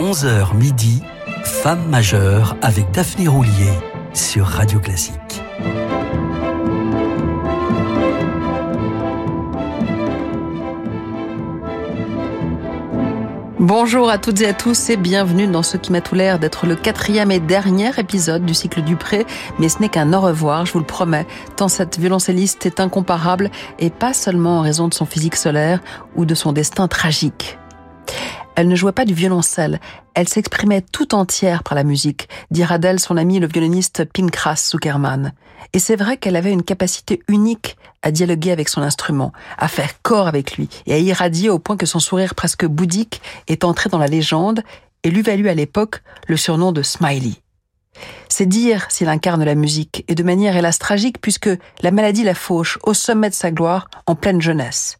[0.00, 1.02] 11h midi,
[1.44, 3.70] Femme majeure avec Daphné Roulier
[4.14, 5.42] sur Radio Classique.
[13.58, 16.64] Bonjour à toutes et à tous et bienvenue dans ce qui m'a tout l'air d'être
[16.64, 19.26] le quatrième et dernier épisode du cycle du pré,
[19.58, 21.26] mais ce n'est qu'un au revoir, je vous le promets,
[21.56, 25.80] tant cette violoncelliste est incomparable et pas seulement en raison de son physique solaire
[26.16, 27.59] ou de son destin tragique.
[28.60, 29.80] Elle ne jouait pas du violoncelle,
[30.12, 35.32] elle s'exprimait tout entière par la musique, dira d'elle son ami le violoniste Pinkras Zuckerman.
[35.72, 40.02] Et c'est vrai qu'elle avait une capacité unique à dialoguer avec son instrument, à faire
[40.02, 43.88] corps avec lui et à irradier au point que son sourire presque bouddhique est entré
[43.88, 44.62] dans la légende
[45.04, 47.36] et lui valut à l'époque le surnom de Smiley.
[48.28, 51.48] C'est dire s'il incarne la musique, et de manière hélas tragique puisque
[51.80, 54.98] la maladie la fauche au sommet de sa gloire en pleine jeunesse.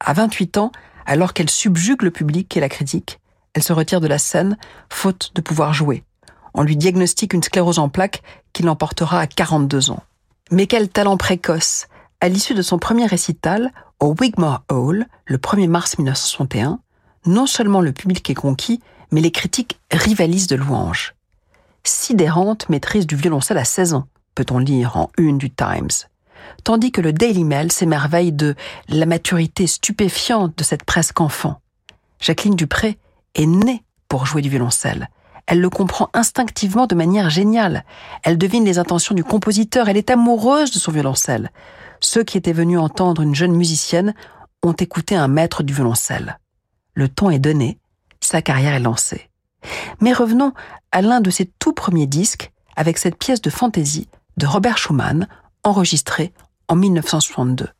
[0.00, 0.72] À 28 ans,
[1.06, 3.20] alors qu'elle subjugue le public et la critique,
[3.54, 4.58] elle se retire de la scène,
[4.90, 6.04] faute de pouvoir jouer.
[6.52, 8.22] On lui diagnostique une sclérose en plaques
[8.52, 10.02] qui l'emportera à 42 ans.
[10.50, 11.86] Mais quel talent précoce
[12.20, 16.80] À l'issue de son premier récital, au Wigmore Hall, le 1er mars 1961,
[17.26, 18.80] non seulement le public est conquis,
[19.10, 21.14] mais les critiques rivalisent de louanges.
[21.84, 25.88] Sidérante maîtrise du violoncelle à 16 ans, peut-on lire en une du Times
[26.64, 28.54] tandis que le Daily Mail s'émerveille de
[28.88, 31.60] la maturité stupéfiante de cette presque enfant.
[32.20, 32.98] Jacqueline Dupré
[33.34, 35.08] est née pour jouer du violoncelle.
[35.46, 37.84] Elle le comprend instinctivement de manière géniale.
[38.24, 39.88] Elle devine les intentions du compositeur.
[39.88, 41.50] Elle est amoureuse de son violoncelle.
[42.00, 44.14] Ceux qui étaient venus entendre une jeune musicienne
[44.64, 46.38] ont écouté un maître du violoncelle.
[46.94, 47.78] Le ton est donné,
[48.20, 49.30] sa carrière est lancée.
[50.00, 50.52] Mais revenons
[50.90, 55.28] à l'un de ses tout premiers disques avec cette pièce de fantaisie de Robert Schumann
[55.62, 56.32] enregistrée
[56.68, 57.75] en 1962.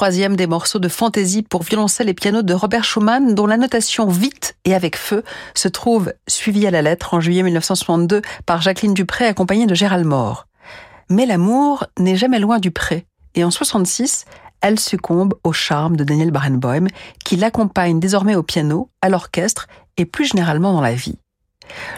[0.00, 4.06] Troisième des morceaux de fantaisie pour violoncelle et piano de Robert Schumann, dont la notation
[4.06, 5.22] vite et avec feu
[5.54, 10.06] se trouve suivie à la lettre en juillet 1962 par Jacqueline Dupré accompagnée de Gérald
[10.06, 10.46] Moore.
[11.10, 13.04] Mais l'amour n'est jamais loin du pré,
[13.34, 14.24] et en 66,
[14.62, 16.86] elle succombe au charme de Daniel Barenboim,
[17.22, 19.66] qui l'accompagne désormais au piano, à l'orchestre
[19.98, 21.18] et plus généralement dans la vie.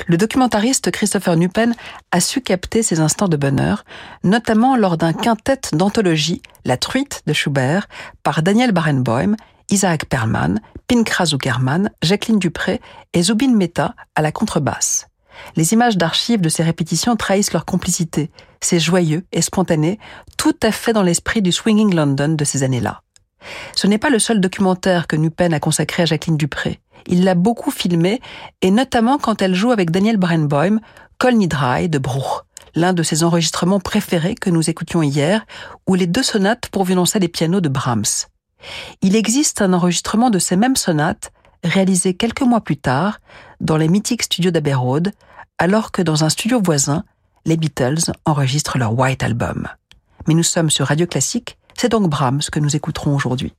[0.07, 1.75] Le documentariste Christopher Nupen
[2.11, 3.85] a su capter ces instants de bonheur,
[4.25, 7.89] notamment lors d'un quintet d'anthologie, La Truite de Schubert,
[8.23, 9.37] par Daniel Barenboim,
[9.71, 12.81] Isaac Perlman, Pinkra Zuckerman, Jacqueline Dupré
[13.15, 15.09] et Zubin Mehta à la contrebasse.
[15.57, 18.31] Les images d'archives de ces répétitions trahissent leur complicité.
[18.61, 19.99] C'est joyeux et spontané,
[20.37, 23.03] tout à fait dans l'esprit du Swinging London de ces années-là.
[23.75, 26.81] Ce n'est pas le seul documentaire que Nupen a consacré à Jacqueline Dupré.
[27.07, 28.21] Il l'a beaucoup filmée,
[28.61, 30.81] et notamment quand elle joue avec Daniel Barenboim,
[31.19, 32.43] Kol Nidrai de Bruch,
[32.75, 35.45] l'un de ses enregistrements préférés que nous écoutions hier,
[35.87, 38.27] ou les deux sonates pour violoncelle et piano de Brahms.
[39.03, 41.33] Il existe un enregistrement de ces mêmes sonates,
[41.65, 43.19] réalisé quelques mois plus tard,
[43.61, 44.75] dans les mythiques studios d'Abbey
[45.59, 47.05] alors que dans un studio voisin,
[47.45, 49.69] les Beatles enregistrent leur White Album.
[50.27, 53.55] Mais nous sommes sur Radio Classique, c'est donc Brahms que nous écouterons aujourd'hui.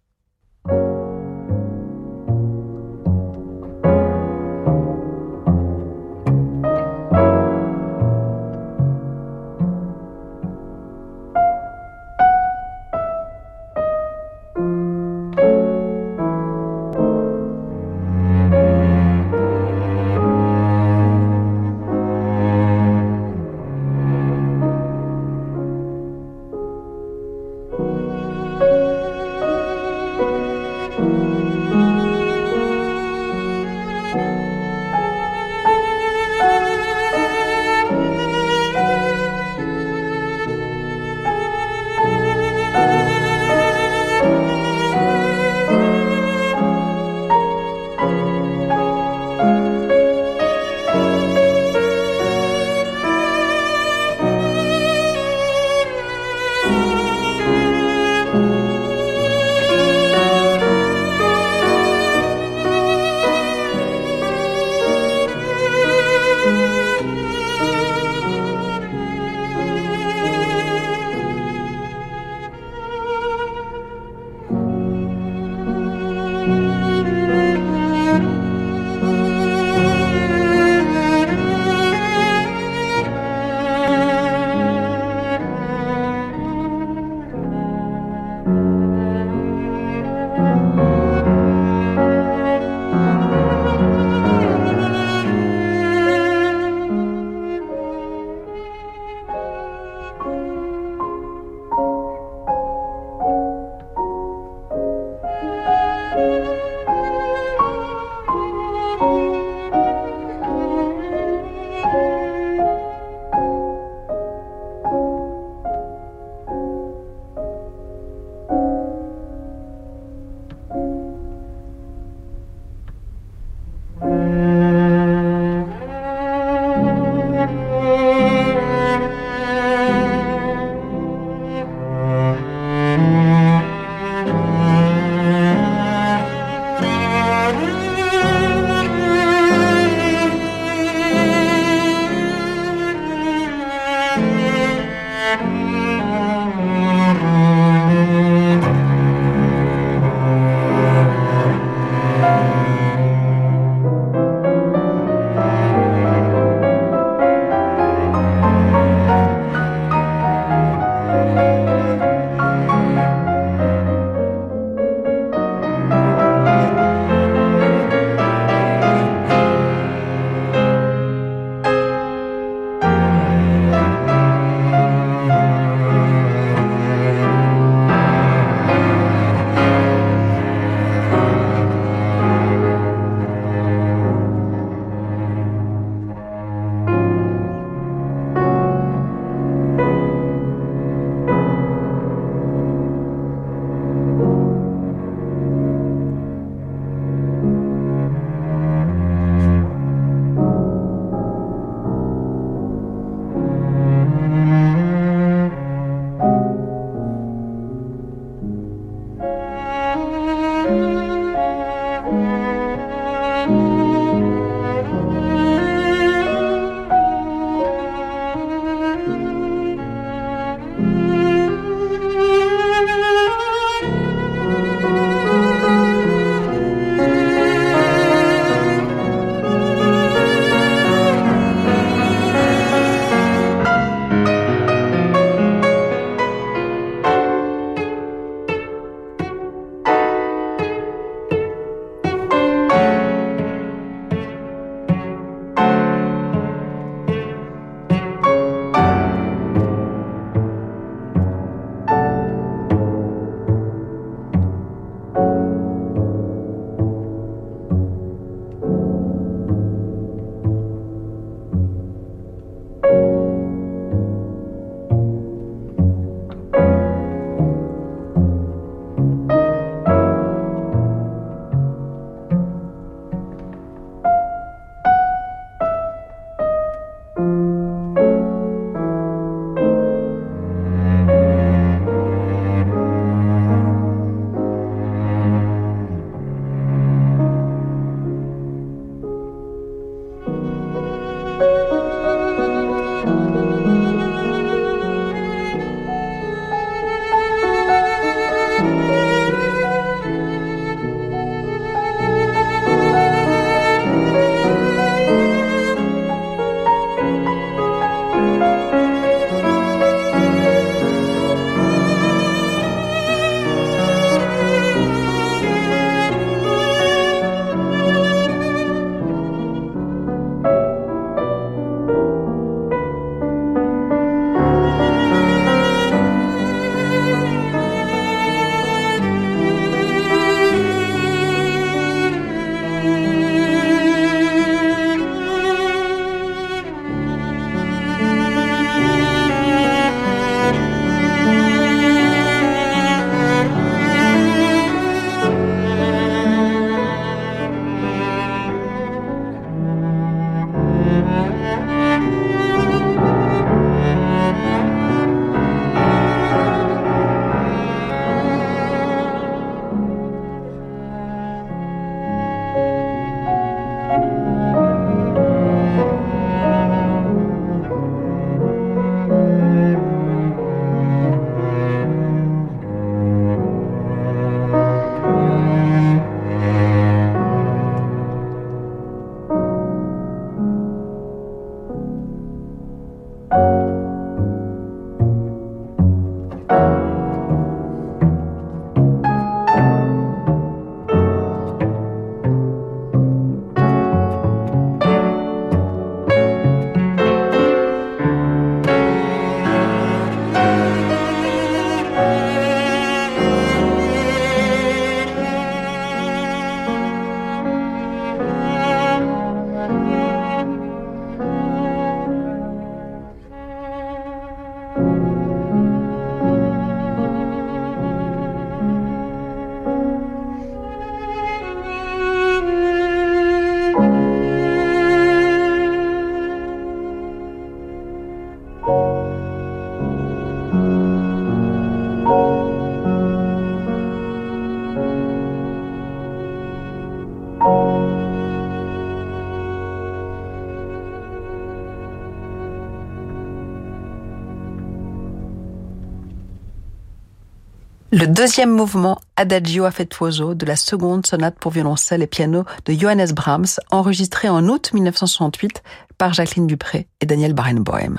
[448.04, 453.14] Le deuxième mouvement Adagio affettuoso de la seconde sonate pour violoncelle et piano de Johannes
[453.14, 455.64] Brahms, enregistré en août 1968
[455.98, 457.96] par Jacqueline Dupré et Daniel Barenboim.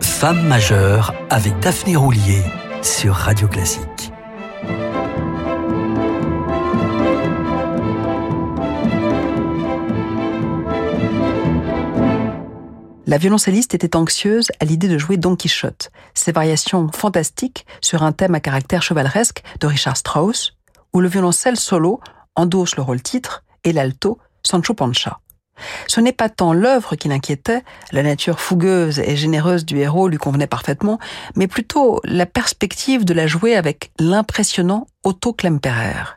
[0.00, 2.40] Femme majeure avec Daphné Roulier
[2.80, 3.91] sur Radio Classique.
[13.12, 18.12] La violoncelliste était anxieuse à l'idée de jouer Don Quichotte, ses variations fantastiques sur un
[18.12, 20.56] thème à caractère chevaleresque de Richard Strauss,
[20.94, 22.00] où le violoncelle solo
[22.36, 25.20] endosse le rôle titre et l'alto Sancho Pancha.
[25.88, 30.16] Ce n'est pas tant l'œuvre qui l'inquiétait, la nature fougueuse et généreuse du héros lui
[30.16, 30.98] convenait parfaitement,
[31.36, 36.16] mais plutôt la perspective de la jouer avec l'impressionnant Otto Klemperer.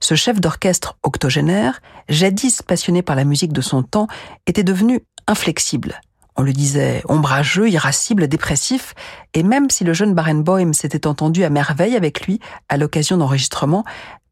[0.00, 4.08] Ce chef d'orchestre octogénaire, jadis passionné par la musique de son temps,
[4.46, 6.00] était devenu inflexible.
[6.36, 8.94] On le disait ombrageux, irascible, dépressif,
[9.34, 13.84] et même si le jeune Barenboim s'était entendu à merveille avec lui à l'occasion d'enregistrements,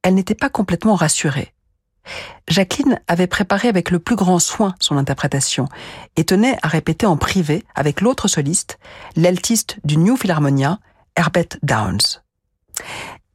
[0.02, 1.52] elle n'était pas complètement rassurée.
[2.49, 5.68] Jacqueline avait préparé avec le plus grand soin son interprétation
[6.16, 8.78] et tenait à répéter en privé avec l'autre soliste,
[9.14, 10.80] l'altiste du New Philharmonia,
[11.16, 12.23] Herbert Downs.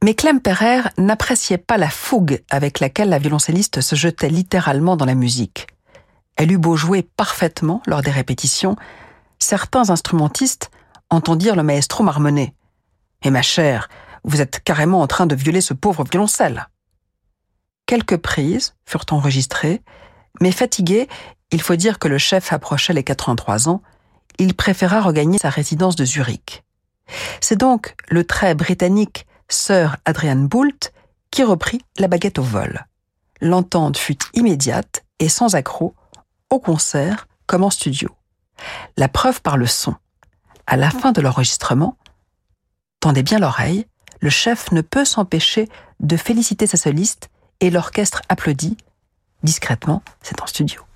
[0.04, 5.06] Mais Clem Perrer n'appréciait pas la fougue avec laquelle la violoncelliste se jetait littéralement dans
[5.06, 5.66] la musique.
[6.38, 8.76] Elle eut beau jouer parfaitement lors des répétitions,
[9.40, 10.70] certains instrumentistes
[11.10, 12.54] entendirent le maestro marmonner.
[13.22, 13.88] Et ma chère,
[14.22, 16.68] vous êtes carrément en train de violer ce pauvre violoncelle.
[17.86, 19.82] Quelques prises furent enregistrées,
[20.40, 21.08] mais fatigué,
[21.50, 23.82] il faut dire que le chef approchait les 83 ans,
[24.38, 26.62] il préféra regagner sa résidence de Zurich.
[27.40, 30.92] C'est donc le très britannique Sir Adrian Boult
[31.32, 32.86] qui reprit la baguette au vol.
[33.40, 35.94] L'entente fut immédiate et sans accroc
[36.50, 38.10] au concert comme en studio.
[38.96, 39.94] La preuve par le son.
[40.66, 41.96] À la fin de l'enregistrement,
[43.00, 43.86] tendez bien l'oreille,
[44.20, 45.68] le chef ne peut s'empêcher
[46.00, 48.76] de féliciter sa soliste et l'orchestre applaudit.
[49.42, 50.87] Discrètement, c'est en studio.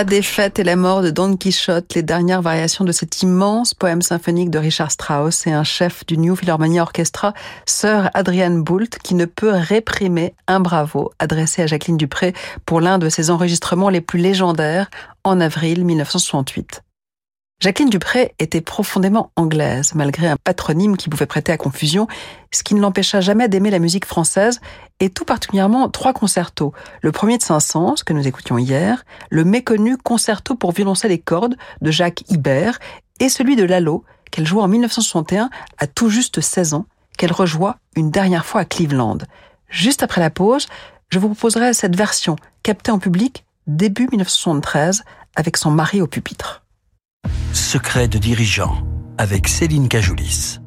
[0.00, 4.00] La défaite et la mort de Don Quichotte, les dernières variations de cet immense poème
[4.00, 7.34] symphonique de Richard Strauss et un chef du New Philharmonia Orchestra,
[7.66, 12.32] Sir Adrian Boult, qui ne peut réprimer un bravo adressé à Jacqueline Dupré
[12.64, 14.88] pour l'un de ses enregistrements les plus légendaires
[15.22, 16.82] en avril 1968.
[17.62, 22.06] Jacqueline Dupré était profondément anglaise, malgré un patronyme qui pouvait prêter à confusion,
[22.52, 24.62] ce qui ne l'empêcha jamais d'aimer la musique française,
[24.98, 26.72] et tout particulièrement trois concertos.
[27.02, 31.56] Le premier de Saint-Saëns, que nous écoutions hier, le méconnu concerto pour violoncelle et cordes
[31.82, 32.78] de Jacques Ibert,
[33.18, 36.86] et celui de Lalo, qu'elle joua en 1961 à tout juste 16 ans,
[37.18, 39.18] qu'elle rejoua une dernière fois à Cleveland.
[39.68, 40.66] Juste après la pause,
[41.10, 45.02] je vous proposerai cette version, captée en public début 1973,
[45.36, 46.62] avec son mari au pupitre.
[47.70, 48.78] Secret de dirigeant
[49.16, 50.58] avec Céline Cajoulis.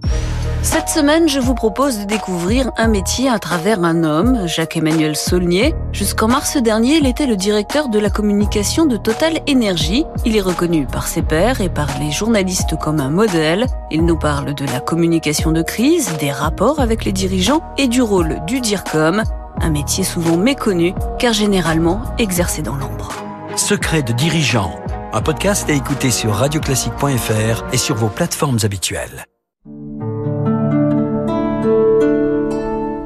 [0.61, 5.75] Cette semaine, je vous propose de découvrir un métier à travers un homme, Jacques-Emmanuel Saulnier.
[5.91, 10.05] Jusqu'en mars dernier, il était le directeur de la communication de Total Energy.
[10.23, 13.65] Il est reconnu par ses pairs et par les journalistes comme un modèle.
[13.91, 18.01] Il nous parle de la communication de crise, des rapports avec les dirigeants et du
[18.01, 19.23] rôle du DIRCOM,
[19.59, 23.11] un métier souvent méconnu car généralement exercé dans l'ombre.
[23.57, 24.79] Secret de dirigeant
[25.13, 29.26] un podcast à écouter sur radioclassique.fr et sur vos plateformes habituelles.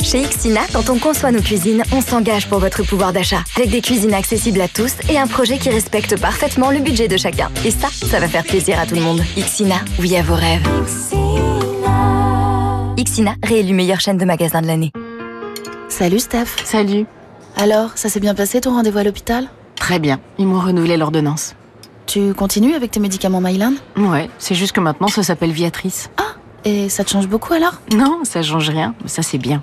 [0.01, 3.43] Chez Xina, quand on conçoit nos cuisines, on s'engage pour votre pouvoir d'achat.
[3.57, 7.17] Avec des cuisines accessibles à tous et un projet qui respecte parfaitement le budget de
[7.17, 7.49] chacun.
[7.65, 9.21] Et ça, ça va faire plaisir à tout le monde.
[9.35, 10.65] Xina, oui à vos rêves.
[13.03, 14.93] Xina, réélu meilleure chaîne de magasins de l'année.
[15.89, 16.55] Salut Steph.
[16.63, 17.05] Salut.
[17.57, 19.49] Alors, ça s'est bien passé ton rendez-vous à l'hôpital?
[19.75, 20.21] Très bien.
[20.37, 21.55] Ils m'ont renouvelé l'ordonnance.
[22.07, 26.09] Tu continues avec tes médicaments Mylan Ouais, c'est juste que maintenant ça s'appelle Viatrice.
[26.17, 27.81] Ah, et ça te change beaucoup alors?
[27.93, 29.61] Non, ça change rien, mais ça c'est bien.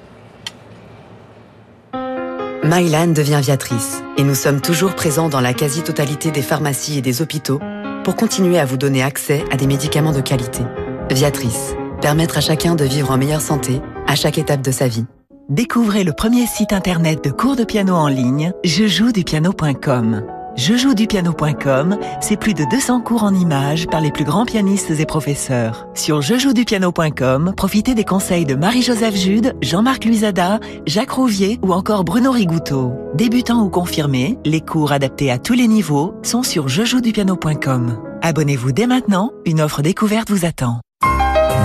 [2.63, 7.23] Mylan devient Viatrice et nous sommes toujours présents dans la quasi-totalité des pharmacies et des
[7.23, 7.61] hôpitaux
[8.05, 10.63] pour continuer à vous donner accès à des médicaments de qualité.
[11.11, 15.07] Viatrice, permettre à chacun de vivre en meilleure santé à chaque étape de sa vie.
[15.49, 20.34] Découvrez le premier site internet de cours de piano en ligne, jejoudupiano.com.
[20.57, 25.89] Jejoudupiano.com, c'est plus de 200 cours en images par les plus grands pianistes et professeurs.
[25.95, 32.31] Sur jejoudupiano.com, profitez des conseils de Marie-Joseph Jude, Jean-Marc Luisada, Jacques Rouvier ou encore Bruno
[32.31, 32.93] Rigouteau.
[33.15, 37.99] Débutants ou confirmés, les cours adaptés à tous les niveaux sont sur jejoudupiano.com.
[38.23, 40.81] Abonnez-vous dès maintenant, une offre découverte vous attend.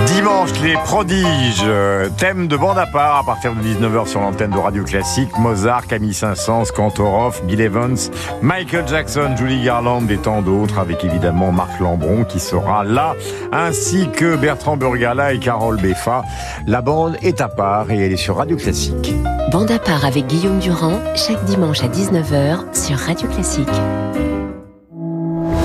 [0.06, 4.52] Dimanche, les prodiges, euh, thème de bande à part à partir de 19h sur l'antenne
[4.52, 5.30] de Radio Classique.
[5.38, 7.98] Mozart, Camille Saint-Saëns, Kantorov, Bill Evans,
[8.42, 13.16] Michael Jackson, Julie Garland et tant d'autres avec évidemment Marc Lambron qui sera là,
[13.52, 16.24] ainsi que Bertrand Burgala et Carole Beffa.
[16.68, 19.14] La bande est à part et elle est sur Radio Classique.
[19.52, 23.68] Bande à part avec Guillaume Durand, chaque dimanche à 19h sur Radio Classique.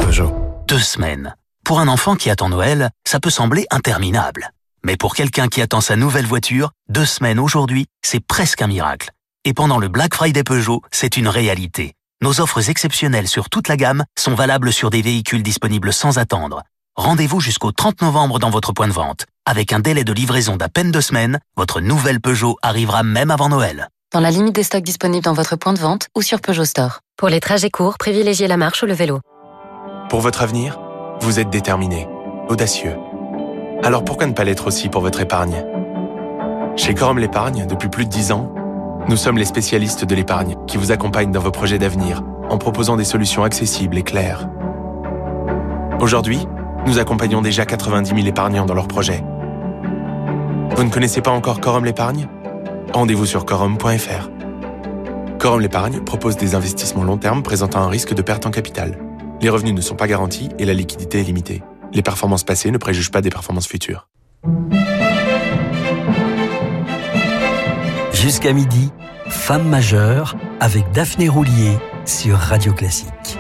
[0.02, 0.32] Peugeot.
[0.66, 1.34] Deux semaines.
[1.64, 4.50] Pour un enfant qui attend Noël, ça peut sembler interminable.
[4.85, 9.11] Mais pour quelqu'un qui attend sa nouvelle voiture, deux semaines aujourd'hui, c'est presque un miracle.
[9.46, 11.94] Et pendant le Black Friday Peugeot, c'est une réalité.
[12.20, 16.62] Nos offres exceptionnelles sur toute la gamme sont valables sur des véhicules disponibles sans attendre.
[16.96, 19.24] Rendez-vous jusqu'au 30 novembre dans votre point de vente.
[19.46, 23.48] Avec un délai de livraison d'à peine deux semaines, votre nouvelle Peugeot arrivera même avant
[23.48, 23.88] Noël.
[24.12, 27.00] Dans la limite des stocks disponibles dans votre point de vente ou sur Peugeot Store.
[27.16, 29.20] Pour les trajets courts, privilégiez la marche ou le vélo.
[30.11, 30.79] Pour votre avenir,
[31.24, 32.06] vous êtes déterminé,
[32.48, 32.96] audacieux.
[33.82, 35.64] Alors pourquoi ne pas l'être aussi pour votre épargne?
[36.76, 38.52] Chez Corum l'épargne, depuis plus de 10 ans,
[39.08, 42.96] nous sommes les spécialistes de l'épargne qui vous accompagnent dans vos projets d'avenir en proposant
[42.96, 44.48] des solutions accessibles et claires.
[45.98, 46.46] Aujourd'hui,
[46.87, 49.24] nous accompagnons déjà 90 000 épargnants dans leurs projets.
[50.76, 52.28] Vous ne connaissez pas encore Corum l'épargne?
[52.92, 54.28] Rendez-vous sur corum.fr.
[55.38, 58.98] Corum l'épargne propose des investissements long terme présentant un risque de perte en capital.
[59.44, 61.62] Les revenus ne sont pas garantis et la liquidité est limitée.
[61.92, 64.09] Les performances passées ne préjugent pas des performances futures.
[68.14, 68.90] Jusqu'à midi,
[69.26, 71.76] Femme majeure avec Daphné Roulier
[72.07, 73.37] sur Radio Classique.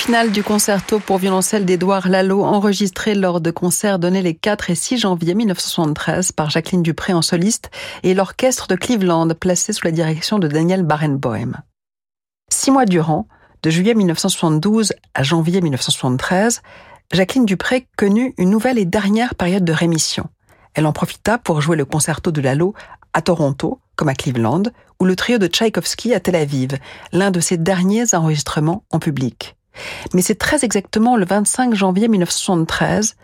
[0.00, 4.70] Le final du concerto pour violoncelle d'Édouard Lalo, enregistré lors de concerts donnés les 4
[4.70, 7.70] et 6 janvier 1973 par Jacqueline Dupré en soliste
[8.02, 11.52] et l'orchestre de Cleveland placé sous la direction de Daniel Barenboim.
[12.50, 13.28] Six mois durant,
[13.62, 16.62] de juillet 1972 à janvier 1973,
[17.12, 20.30] Jacqueline Dupré connut une nouvelle et dernière période de rémission.
[20.72, 22.72] Elle en profita pour jouer le concerto de Lalo
[23.12, 24.62] à Toronto, comme à Cleveland,
[24.98, 26.78] ou le trio de Tchaïkovski à Tel Aviv,
[27.12, 29.56] l'un de ses derniers enregistrements en public.
[30.14, 33.16] Mais c'est très exactement le 25 janvier 1973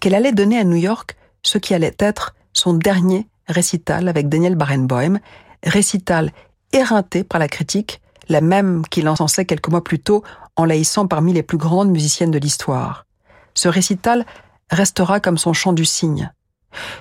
[0.00, 4.54] qu'elle allait donner à New York ce qui allait être son dernier récital avec Daniel
[4.54, 5.18] Barenboim,
[5.64, 6.32] récital
[6.72, 10.22] éreinté par la critique, la même qu'il encensait quelques mois plus tôt
[10.56, 13.06] en laissant parmi les plus grandes musiciennes de l'histoire.
[13.54, 14.26] Ce récital
[14.70, 16.32] restera comme son chant du cygne.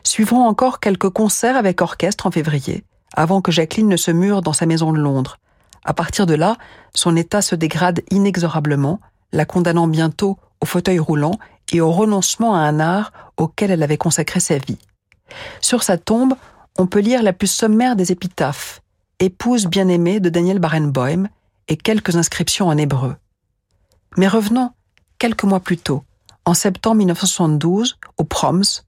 [0.03, 2.83] Suivront encore quelques concerts avec orchestre en février,
[3.15, 5.37] avant que Jacqueline ne se mure dans sa maison de Londres,
[5.83, 6.57] à partir de là,
[6.93, 8.99] son état se dégrade inexorablement,
[9.31, 11.39] la condamnant bientôt au fauteuil roulant
[11.71, 14.77] et au renoncement à un art auquel elle avait consacré sa vie.
[15.61, 16.33] Sur sa tombe,
[16.77, 18.81] on peut lire la plus sommaire des épitaphes,
[19.19, 21.27] épouse bien-aimée de Daniel Barenboim,
[21.67, 23.15] et quelques inscriptions en hébreu.
[24.17, 24.71] Mais revenons
[25.19, 26.03] quelques mois plus tôt,
[26.43, 28.83] en septembre 1972, au Proms,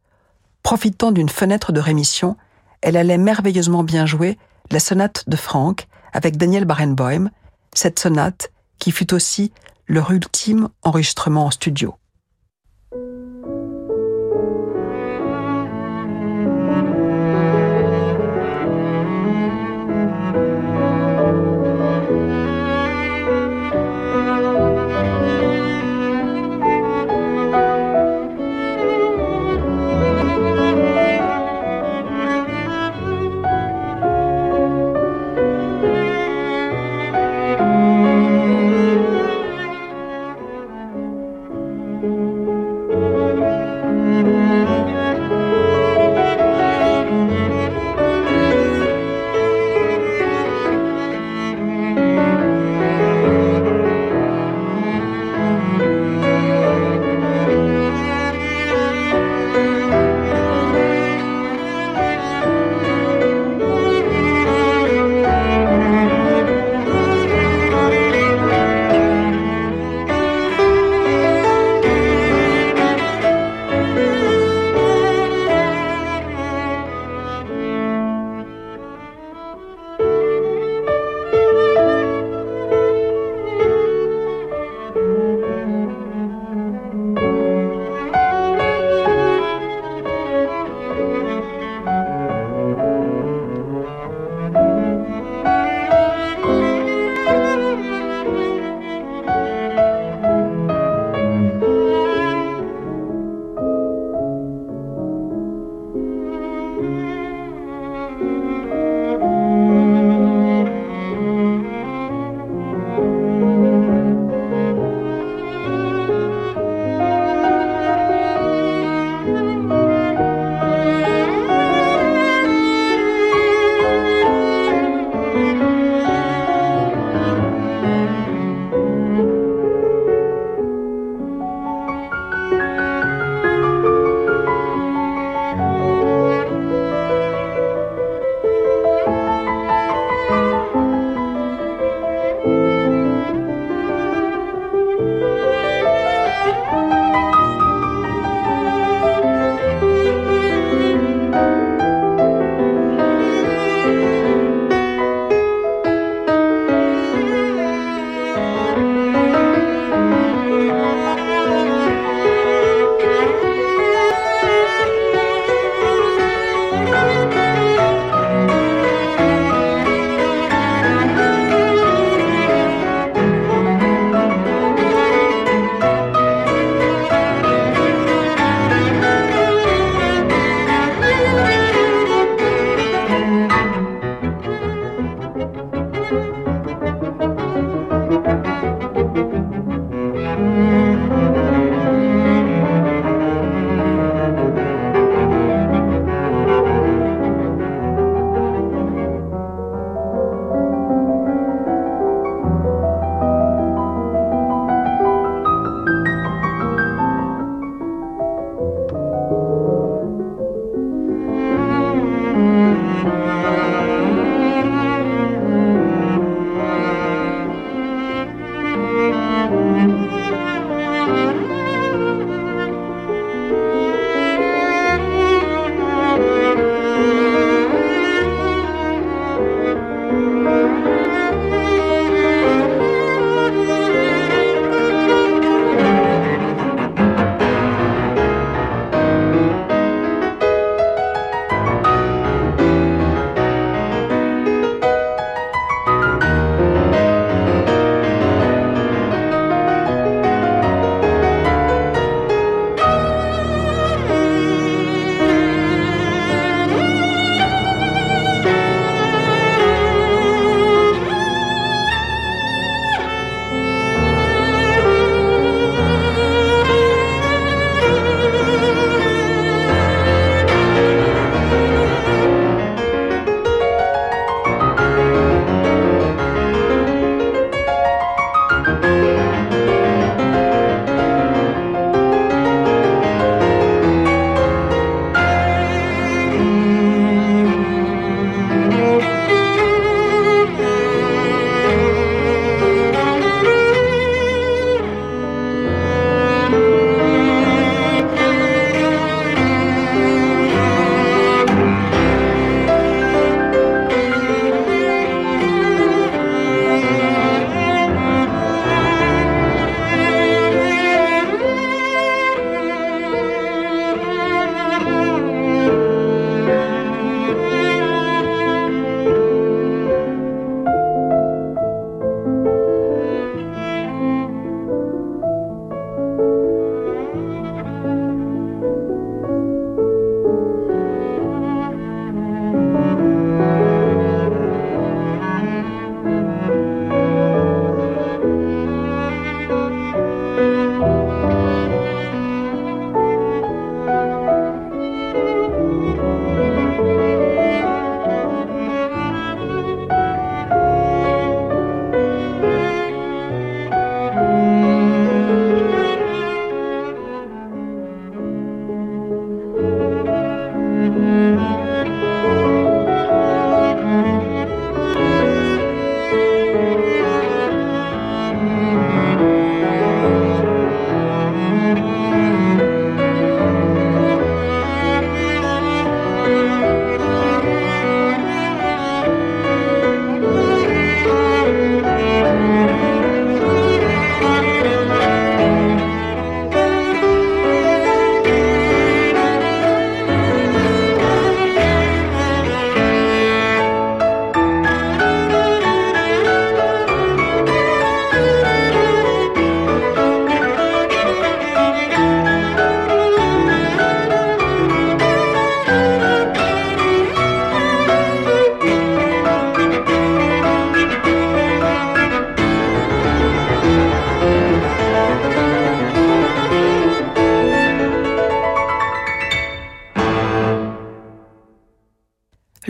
[0.64, 2.36] profitant d'une fenêtre de rémission,
[2.82, 4.38] elle allait merveilleusement bien jouer
[4.72, 7.30] la sonate de Franck, avec Daniel Barenboim,
[7.74, 9.52] cette sonate qui fut aussi
[9.88, 11.96] leur ultime enregistrement en studio.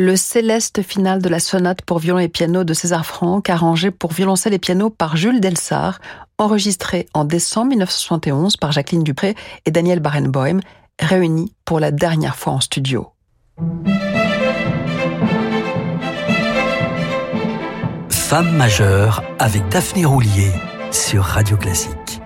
[0.03, 4.11] Le céleste final de la sonate pour violon et piano de César Franck, arrangé pour
[4.11, 5.99] violoncelle et piano par Jules Delsart,
[6.37, 9.35] enregistré en décembre 1971 par Jacqueline Dupré
[9.65, 10.59] et Daniel Barenboim,
[10.99, 13.07] réunis pour la dernière fois en studio.
[18.09, 20.51] Femme majeure avec Daphné Roulier
[20.91, 22.22] sur Radio Classique.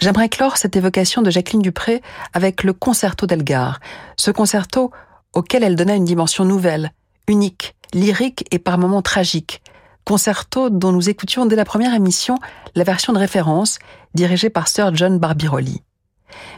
[0.00, 2.00] J'aimerais clore cette évocation de Jacqueline Dupré
[2.32, 3.80] avec le concerto d'Elgar,
[4.16, 4.90] ce concerto
[5.34, 6.92] auquel elle donna une dimension nouvelle,
[7.28, 9.60] unique, lyrique et par moments tragique.
[10.06, 12.38] Concerto dont nous écoutions dès la première émission
[12.74, 13.78] la version de référence,
[14.14, 15.82] dirigée par Sir John Barbirolli.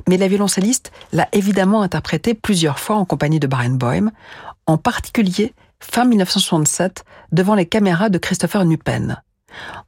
[0.09, 4.13] Mais la violoncelliste l'a évidemment interprété plusieurs fois en compagnie de Barenboim,
[4.67, 9.21] en particulier fin 1967 devant les caméras de Christopher Nupen.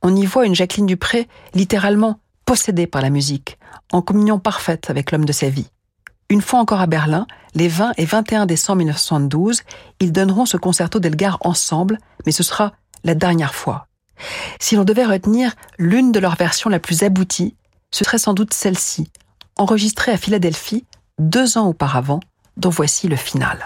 [0.03, 3.59] On y voit une Jacqueline Dupré littéralement possédé par la musique,
[3.93, 5.69] en communion parfaite avec l'homme de sa vie.
[6.31, 9.63] Une fois encore à Berlin, les 20 et 21 décembre 1972,
[10.01, 12.73] ils donneront ce concerto d'Elgar ensemble, mais ce sera
[13.05, 13.87] la dernière fois.
[14.61, 17.57] Si l'on devait retenir l'une de leurs versions la plus aboutie,
[17.91, 19.11] ce serait sans doute celle-ci,
[19.57, 20.87] enregistrée à Philadelphie
[21.19, 22.21] deux ans auparavant,
[22.57, 23.59] dont voici le final.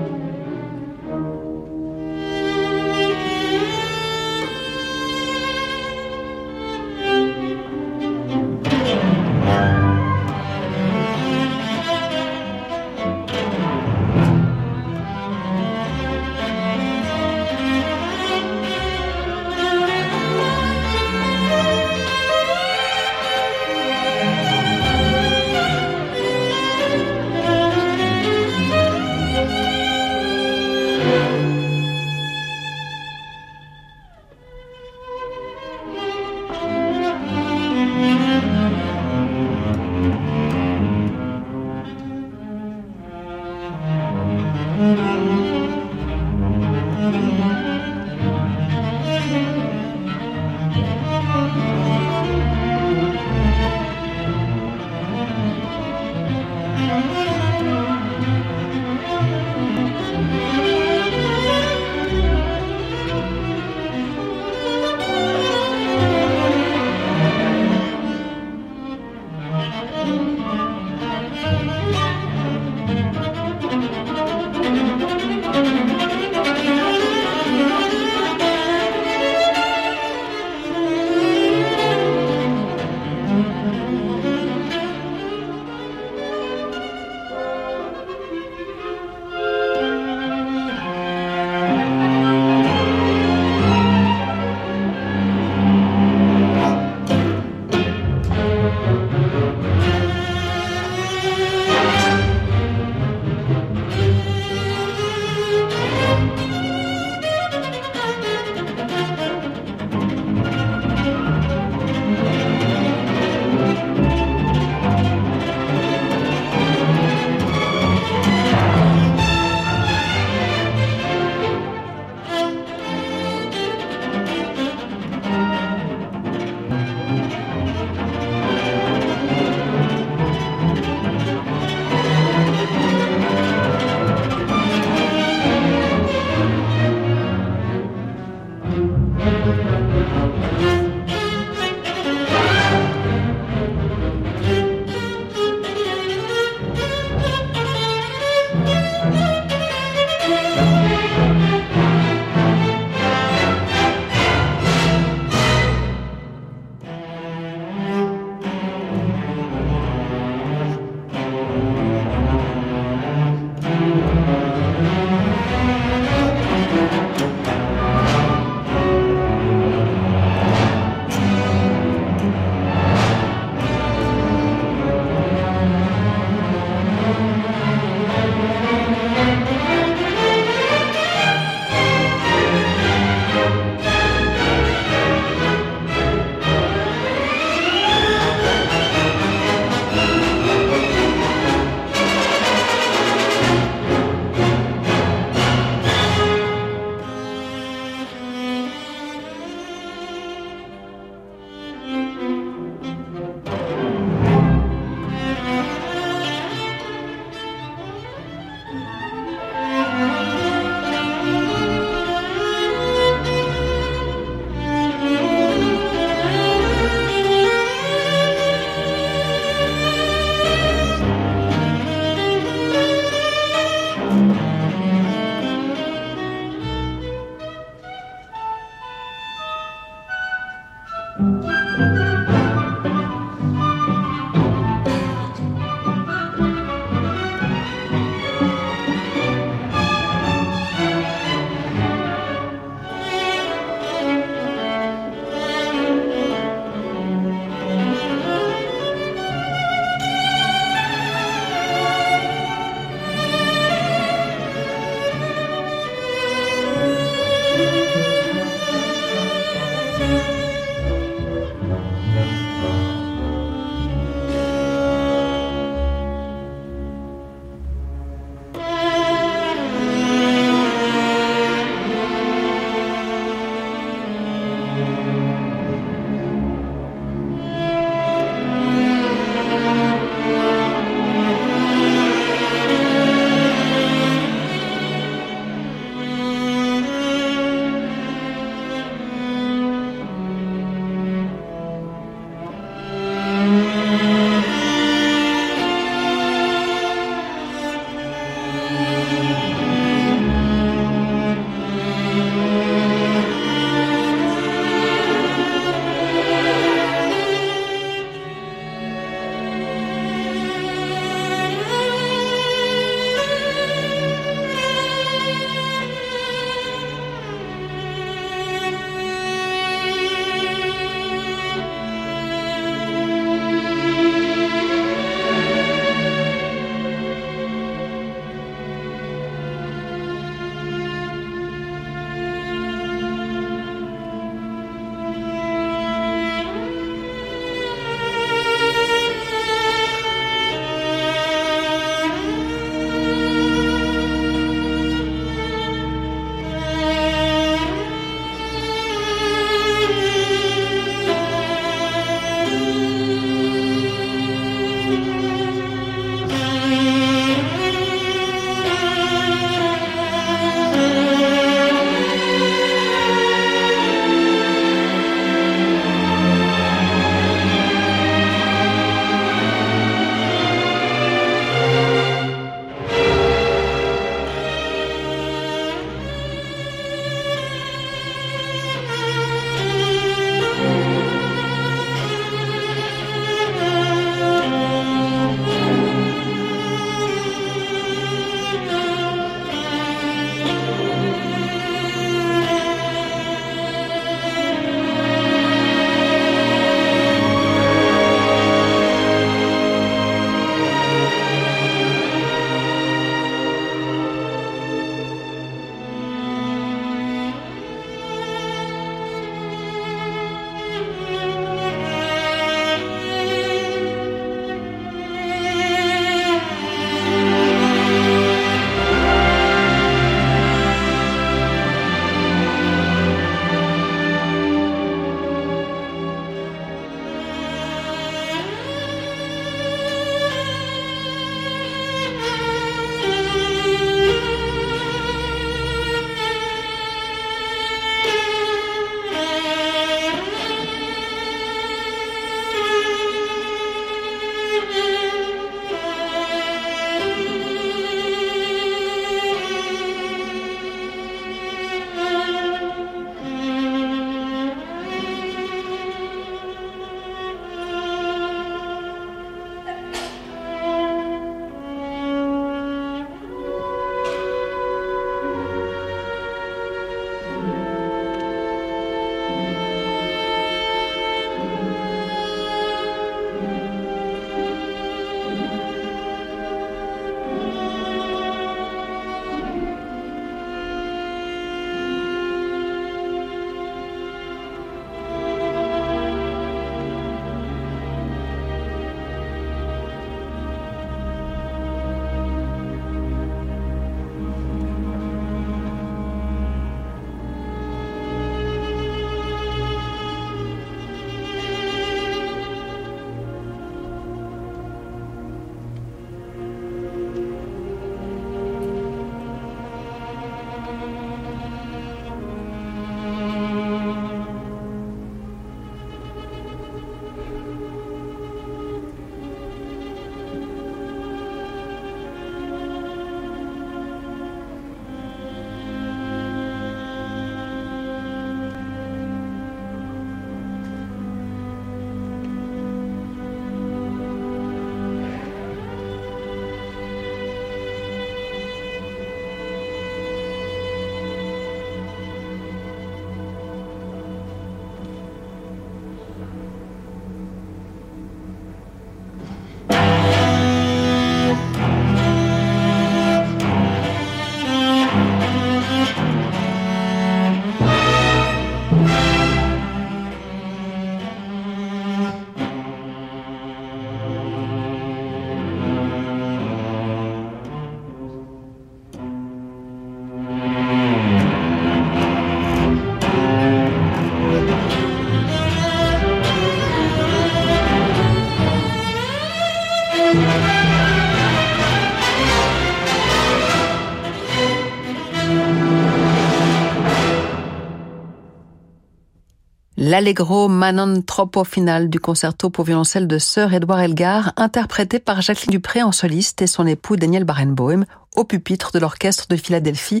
[589.94, 595.52] l'Allegro Manon Troppo final du concerto pour violoncelle de Sir Edouard Elgar, interprété par Jacqueline
[595.52, 597.84] Dupré en soliste et son époux Daniel Barenboim
[598.16, 600.00] au pupitre de l'orchestre de Philadelphie,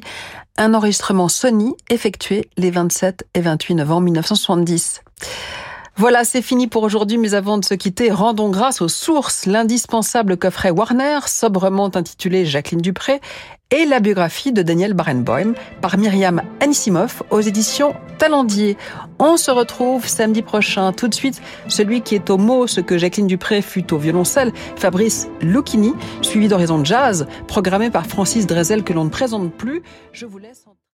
[0.56, 5.02] un enregistrement Sony effectué les 27 et 28 novembre 1970.
[5.96, 10.36] Voilà, c'est fini pour aujourd'hui, mais avant de se quitter, rendons grâce aux sources, l'indispensable
[10.36, 13.20] coffret Warner, sobrement intitulé Jacqueline Dupré,
[13.70, 18.76] et la biographie de Daniel Barenboim par Myriam Anisimov aux éditions Talendier.
[19.18, 20.92] On se retrouve samedi prochain.
[20.92, 24.52] Tout de suite, celui qui est au mot, ce que Jacqueline Dupré fut au violoncelle,
[24.76, 25.92] Fabrice Lucchini,
[26.22, 29.82] suivi d'Horizon Jazz, programmé par Francis Drezel que l'on ne présente plus.
[30.12, 30.64] Je vous laisse